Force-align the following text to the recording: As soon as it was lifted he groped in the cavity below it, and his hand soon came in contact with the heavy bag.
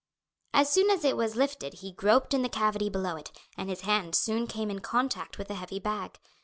As 0.51 0.67
soon 0.71 0.89
as 0.89 1.05
it 1.05 1.15
was 1.15 1.35
lifted 1.35 1.73
he 1.75 1.91
groped 1.91 2.33
in 2.33 2.41
the 2.41 2.49
cavity 2.49 2.89
below 2.89 3.17
it, 3.17 3.31
and 3.55 3.69
his 3.69 3.81
hand 3.81 4.15
soon 4.15 4.47
came 4.47 4.71
in 4.71 4.79
contact 4.79 5.37
with 5.37 5.47
the 5.47 5.53
heavy 5.53 5.77
bag. 5.77 6.17